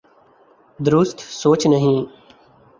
[0.79, 1.99] درست سوچ نہیں۔